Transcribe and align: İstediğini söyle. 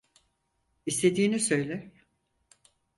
İstediğini 0.85 1.39
söyle. 1.39 1.93